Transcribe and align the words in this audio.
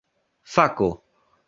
fako 0.55 0.89